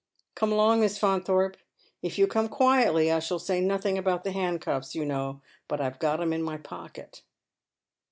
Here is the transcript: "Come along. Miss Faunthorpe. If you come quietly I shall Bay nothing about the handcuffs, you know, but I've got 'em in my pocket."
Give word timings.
"Come 0.35 0.51
along. 0.51 0.79
Miss 0.79 0.97
Faunthorpe. 0.97 1.57
If 2.01 2.17
you 2.17 2.25
come 2.25 2.49
quietly 2.49 3.11
I 3.11 3.19
shall 3.19 3.37
Bay 3.37 3.61
nothing 3.61 3.99
about 3.99 4.23
the 4.23 4.31
handcuffs, 4.31 4.95
you 4.95 5.05
know, 5.05 5.41
but 5.67 5.79
I've 5.79 5.99
got 5.99 6.19
'em 6.19 6.33
in 6.33 6.41
my 6.41 6.57
pocket." 6.57 7.21